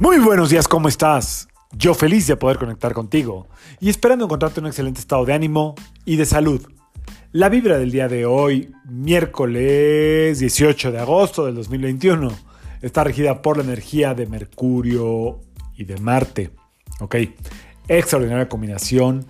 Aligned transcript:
Muy 0.00 0.20
buenos 0.20 0.50
días, 0.50 0.68
¿cómo 0.68 0.86
estás? 0.86 1.48
Yo 1.72 1.92
feliz 1.92 2.28
de 2.28 2.36
poder 2.36 2.56
conectar 2.56 2.92
contigo 2.92 3.48
y 3.80 3.90
esperando 3.90 4.26
encontrarte 4.26 4.60
en 4.60 4.66
un 4.66 4.68
excelente 4.68 5.00
estado 5.00 5.24
de 5.24 5.32
ánimo 5.32 5.74
y 6.04 6.14
de 6.14 6.24
salud. 6.24 6.64
La 7.32 7.48
vibra 7.48 7.78
del 7.78 7.90
día 7.90 8.06
de 8.06 8.24
hoy, 8.24 8.70
miércoles 8.88 10.38
18 10.38 10.92
de 10.92 11.00
agosto 11.00 11.46
del 11.46 11.56
2021, 11.56 12.30
está 12.80 13.02
regida 13.02 13.42
por 13.42 13.56
la 13.56 13.64
energía 13.64 14.14
de 14.14 14.26
Mercurio 14.26 15.40
y 15.76 15.82
de 15.82 15.96
Marte. 15.96 16.52
Ok, 17.00 17.16
extraordinaria 17.88 18.48
combinación 18.48 19.26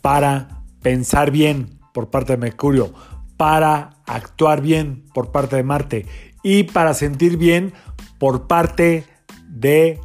para 0.00 0.64
pensar 0.82 1.30
bien 1.30 1.78
por 1.94 2.10
parte 2.10 2.32
de 2.32 2.38
Mercurio, 2.38 2.92
para 3.36 3.98
actuar 4.06 4.62
bien 4.62 5.04
por 5.14 5.30
parte 5.30 5.54
de 5.54 5.62
Marte 5.62 6.06
y 6.42 6.64
para 6.64 6.92
sentir 6.92 7.36
bien 7.36 7.72
por 8.18 8.48
parte 8.48 9.11
de 9.52 10.00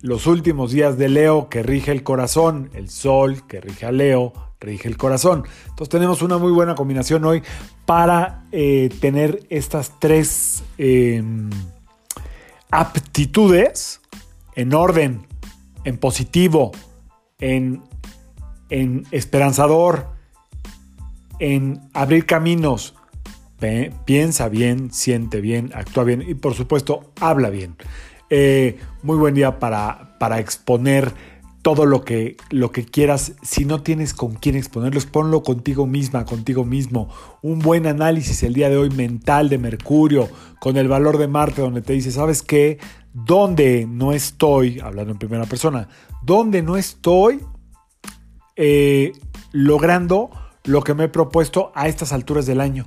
los 0.00 0.26
últimos 0.26 0.70
días 0.70 0.96
de 0.96 1.08
Leo 1.08 1.48
que 1.48 1.62
rige 1.62 1.92
el 1.92 2.02
corazón, 2.02 2.70
el 2.74 2.88
Sol 2.88 3.46
que 3.46 3.60
rige 3.60 3.86
a 3.86 3.92
Leo, 3.92 4.32
rige 4.60 4.88
el 4.88 4.96
corazón. 4.96 5.44
Entonces 5.68 5.88
tenemos 5.88 6.22
una 6.22 6.38
muy 6.38 6.52
buena 6.52 6.74
combinación 6.74 7.24
hoy 7.24 7.42
para 7.84 8.44
eh, 8.52 8.88
tener 9.00 9.40
estas 9.50 9.98
tres 9.98 10.62
em, 10.78 11.50
aptitudes 12.70 14.00
en 14.54 14.72
orden, 14.74 15.26
en 15.84 15.98
positivo, 15.98 16.72
en, 17.38 17.82
en 18.68 19.06
esperanzador, 19.10 20.06
en 21.38 21.80
abrir 21.92 22.26
caminos. 22.26 22.94
Piensa 24.06 24.48
bien, 24.48 24.90
siente 24.90 25.42
bien, 25.42 25.70
actúa 25.74 26.04
bien 26.04 26.24
y 26.26 26.34
por 26.34 26.54
supuesto 26.54 27.12
habla 27.20 27.50
bien. 27.50 27.76
Eh, 28.30 28.78
muy 29.02 29.16
buen 29.16 29.34
día 29.34 29.58
para, 29.58 30.16
para 30.18 30.38
exponer 30.38 31.12
todo 31.62 31.84
lo 31.84 32.04
que, 32.04 32.36
lo 32.50 32.72
que 32.72 32.84
quieras. 32.84 33.32
Si 33.42 33.64
no 33.64 33.82
tienes 33.82 34.14
con 34.14 34.34
quién 34.34 34.56
exponerlos, 34.56 35.06
ponlo 35.06 35.42
contigo 35.42 35.86
misma, 35.86 36.24
contigo 36.24 36.64
mismo. 36.64 37.08
Un 37.42 37.58
buen 37.58 37.86
análisis 37.86 38.42
el 38.42 38.54
día 38.54 38.70
de 38.70 38.76
hoy 38.76 38.90
mental 38.90 39.48
de 39.48 39.58
Mercurio, 39.58 40.28
con 40.60 40.76
el 40.76 40.88
valor 40.88 41.18
de 41.18 41.28
Marte, 41.28 41.60
donde 41.62 41.82
te 41.82 41.92
dice, 41.92 42.12
¿sabes 42.12 42.42
qué? 42.42 42.78
¿Dónde 43.12 43.86
no 43.88 44.12
estoy, 44.12 44.80
hablando 44.80 45.12
en 45.12 45.18
primera 45.18 45.44
persona, 45.44 45.88
dónde 46.22 46.62
no 46.62 46.76
estoy 46.76 47.40
eh, 48.56 49.12
logrando 49.52 50.30
lo 50.64 50.82
que 50.82 50.94
me 50.94 51.04
he 51.04 51.08
propuesto 51.08 51.72
a 51.74 51.88
estas 51.88 52.12
alturas 52.12 52.46
del 52.46 52.60
año? 52.60 52.86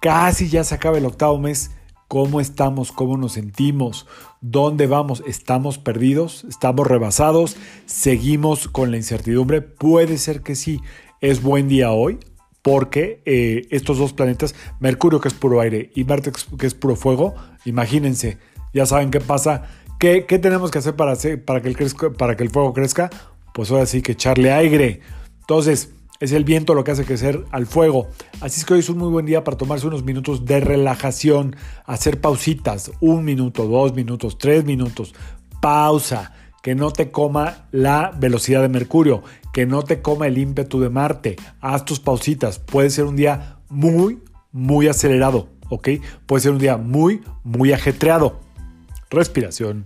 Casi 0.00 0.48
ya 0.48 0.62
se 0.62 0.74
acaba 0.74 0.98
el 0.98 1.06
octavo 1.06 1.38
mes. 1.38 1.72
¿Cómo 2.08 2.40
estamos? 2.40 2.90
¿Cómo 2.90 3.18
nos 3.18 3.32
sentimos? 3.32 4.06
¿Dónde 4.40 4.86
vamos? 4.86 5.22
¿Estamos 5.26 5.76
perdidos? 5.76 6.44
¿Estamos 6.48 6.86
rebasados? 6.86 7.58
¿Seguimos 7.84 8.66
con 8.66 8.90
la 8.90 8.96
incertidumbre? 8.96 9.60
Puede 9.60 10.16
ser 10.16 10.40
que 10.40 10.54
sí. 10.54 10.80
Es 11.20 11.42
buen 11.42 11.68
día 11.68 11.92
hoy 11.92 12.18
porque 12.62 13.20
eh, 13.26 13.66
estos 13.70 13.98
dos 13.98 14.14
planetas, 14.14 14.54
Mercurio 14.80 15.20
que 15.20 15.28
es 15.28 15.34
puro 15.34 15.60
aire 15.60 15.90
y 15.94 16.04
Marte 16.04 16.32
que 16.58 16.66
es 16.66 16.74
puro 16.74 16.96
fuego, 16.96 17.34
imagínense, 17.66 18.38
ya 18.72 18.86
saben 18.86 19.10
qué 19.10 19.20
pasa. 19.20 19.64
¿Qué, 20.00 20.22
tenemos 20.22 20.70
que 20.70 20.78
hacer 20.78 20.96
para, 20.96 21.14
que 21.16 21.28
el 21.28 22.14
para 22.16 22.36
que 22.36 22.42
el 22.42 22.50
fuego 22.50 22.72
crezca? 22.72 23.10
Pues 23.52 23.70
ahora 23.70 23.84
sí 23.84 24.00
que 24.00 24.12
echarle 24.12 24.50
aire. 24.50 25.00
Entonces, 25.40 25.92
es 26.20 26.32
el 26.32 26.44
viento 26.44 26.74
lo 26.74 26.84
que 26.84 26.90
hace 26.90 27.04
crecer 27.04 27.44
al 27.50 27.66
fuego. 27.66 28.08
Así 28.40 28.60
es 28.60 28.66
que 28.66 28.74
hoy 28.74 28.80
es 28.80 28.88
un 28.88 28.98
muy 28.98 29.08
buen 29.08 29.26
día 29.26 29.44
para 29.44 29.56
tomarse 29.56 29.86
unos 29.86 30.04
minutos 30.04 30.44
de 30.44 30.60
relajación, 30.60 31.56
hacer 31.86 32.20
pausitas, 32.20 32.90
un 33.00 33.24
minuto, 33.24 33.66
dos 33.66 33.94
minutos, 33.94 34.38
tres 34.38 34.64
minutos. 34.64 35.14
Pausa, 35.60 36.32
que 36.62 36.74
no 36.74 36.90
te 36.90 37.10
coma 37.10 37.68
la 37.70 38.12
velocidad 38.18 38.62
de 38.62 38.68
Mercurio, 38.68 39.22
que 39.52 39.66
no 39.66 39.82
te 39.82 40.02
coma 40.02 40.26
el 40.26 40.38
ímpetu 40.38 40.80
de 40.80 40.90
Marte. 40.90 41.36
Haz 41.60 41.84
tus 41.84 42.00
pausitas. 42.00 42.58
Puede 42.58 42.90
ser 42.90 43.04
un 43.04 43.16
día 43.16 43.58
muy, 43.68 44.20
muy 44.50 44.88
acelerado, 44.88 45.48
¿ok? 45.68 45.88
Puede 46.26 46.42
ser 46.42 46.52
un 46.52 46.58
día 46.58 46.76
muy, 46.76 47.22
muy 47.44 47.72
ajetreado. 47.72 48.40
Respiración, 49.10 49.84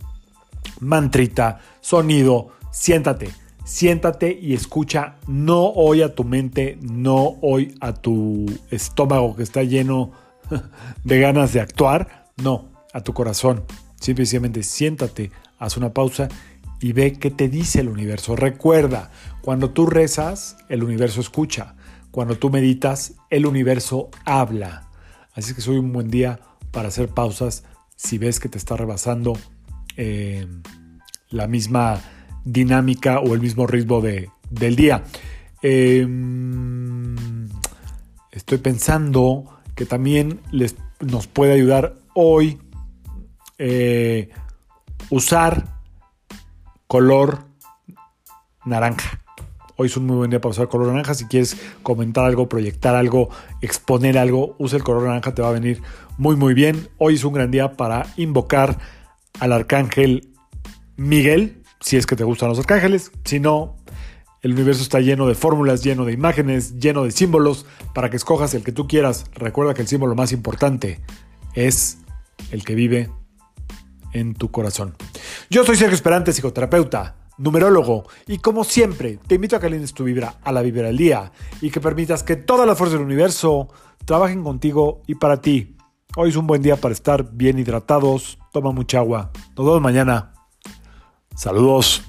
mantrita, 0.80 1.60
sonido, 1.80 2.48
siéntate 2.70 3.41
siéntate 3.64 4.38
y 4.40 4.54
escucha, 4.54 5.16
no 5.26 5.66
hoy 5.66 6.02
a 6.02 6.14
tu 6.14 6.24
mente, 6.24 6.78
no 6.80 7.36
hoy 7.42 7.74
a 7.80 7.92
tu 7.92 8.46
estómago 8.70 9.36
que 9.36 9.42
está 9.42 9.62
lleno 9.62 10.12
de 11.04 11.20
ganas 11.20 11.52
de 11.52 11.60
actuar, 11.60 12.30
no, 12.36 12.70
a 12.92 13.00
tu 13.00 13.12
corazón. 13.12 13.64
Simplemente 14.00 14.62
siéntate, 14.62 15.30
haz 15.58 15.76
una 15.76 15.92
pausa 15.92 16.28
y 16.80 16.92
ve 16.92 17.12
qué 17.12 17.30
te 17.30 17.48
dice 17.48 17.80
el 17.80 17.88
universo. 17.88 18.34
Recuerda, 18.34 19.10
cuando 19.40 19.70
tú 19.70 19.86
rezas, 19.86 20.56
el 20.68 20.82
universo 20.82 21.20
escucha. 21.20 21.76
Cuando 22.10 22.36
tú 22.36 22.50
meditas, 22.50 23.14
el 23.30 23.46
universo 23.46 24.10
habla. 24.24 24.90
Así 25.34 25.54
que 25.54 25.60
soy 25.60 25.78
un 25.78 25.92
buen 25.92 26.10
día 26.10 26.40
para 26.72 26.88
hacer 26.88 27.08
pausas 27.08 27.64
si 27.96 28.18
ves 28.18 28.40
que 28.40 28.48
te 28.48 28.58
está 28.58 28.76
rebasando 28.76 29.34
eh, 29.96 30.46
la 31.30 31.46
misma 31.46 32.00
dinámica 32.44 33.20
o 33.20 33.34
el 33.34 33.40
mismo 33.40 33.66
ritmo 33.66 34.00
de, 34.00 34.30
del 34.50 34.76
día. 34.76 35.04
Em, 35.62 37.48
estoy 38.30 38.58
pensando 38.58 39.44
que 39.74 39.86
también 39.86 40.40
les, 40.50 40.76
nos 41.00 41.26
puede 41.26 41.52
ayudar 41.52 41.94
hoy 42.14 42.58
eh, 43.58 44.30
usar 45.10 45.80
color 46.86 47.44
naranja. 48.64 49.20
Hoy 49.76 49.86
es 49.86 49.96
un 49.96 50.06
muy 50.06 50.16
buen 50.16 50.30
día 50.30 50.40
para 50.40 50.50
usar 50.50 50.68
color 50.68 50.88
naranja. 50.88 51.14
Si 51.14 51.26
quieres 51.26 51.56
comentar 51.82 52.24
algo, 52.24 52.48
proyectar 52.48 52.94
algo, 52.94 53.30
exponer 53.60 54.18
algo, 54.18 54.56
usa 54.58 54.76
el 54.76 54.84
color 54.84 55.04
naranja, 55.04 55.34
te 55.34 55.42
va 55.42 55.48
a 55.48 55.52
venir 55.52 55.80
muy 56.18 56.36
muy 56.36 56.54
bien. 56.54 56.88
Hoy 56.98 57.14
es 57.14 57.24
un 57.24 57.32
gran 57.32 57.50
día 57.50 57.76
para 57.76 58.06
invocar 58.16 58.78
al 59.40 59.52
arcángel 59.52 60.28
Miguel, 60.96 61.61
si 61.82 61.96
es 61.96 62.06
que 62.06 62.16
te 62.16 62.24
gustan 62.24 62.48
los 62.48 62.58
arcángeles. 62.58 63.10
Si 63.24 63.40
no, 63.40 63.76
el 64.40 64.52
universo 64.52 64.82
está 64.82 65.00
lleno 65.00 65.26
de 65.26 65.34
fórmulas, 65.34 65.82
lleno 65.84 66.04
de 66.04 66.12
imágenes, 66.12 66.78
lleno 66.78 67.04
de 67.04 67.10
símbolos 67.10 67.66
para 67.94 68.08
que 68.10 68.16
escojas 68.16 68.54
el 68.54 68.64
que 68.64 68.72
tú 68.72 68.86
quieras. 68.86 69.26
Recuerda 69.34 69.74
que 69.74 69.82
el 69.82 69.88
símbolo 69.88 70.14
más 70.14 70.32
importante 70.32 71.00
es 71.54 71.98
el 72.50 72.64
que 72.64 72.74
vive 72.74 73.10
en 74.12 74.34
tu 74.34 74.50
corazón. 74.50 74.94
Yo 75.50 75.64
soy 75.64 75.76
Sergio 75.76 75.94
Esperante, 75.94 76.32
psicoterapeuta, 76.32 77.16
numerólogo, 77.38 78.04
y 78.26 78.38
como 78.38 78.64
siempre, 78.64 79.18
te 79.26 79.36
invito 79.36 79.56
a 79.56 79.60
que 79.60 79.66
alines 79.66 79.94
tu 79.94 80.04
vibra 80.04 80.36
a 80.42 80.52
la 80.52 80.62
vibra 80.62 80.86
del 80.86 80.96
día 80.96 81.32
y 81.60 81.70
que 81.70 81.80
permitas 81.80 82.22
que 82.22 82.36
todas 82.36 82.66
las 82.66 82.76
fuerzas 82.76 82.98
del 82.98 83.06
universo 83.06 83.68
trabajen 84.04 84.42
contigo 84.42 85.02
y 85.06 85.14
para 85.14 85.40
ti. 85.40 85.76
Hoy 86.16 86.30
es 86.30 86.36
un 86.36 86.46
buen 86.46 86.62
día 86.62 86.76
para 86.76 86.92
estar 86.92 87.32
bien 87.32 87.58
hidratados, 87.58 88.38
toma 88.52 88.72
mucha 88.72 88.98
agua. 88.98 89.30
Nos 89.56 89.66
vemos 89.66 89.80
mañana. 89.80 90.31
Saludos. 91.34 92.02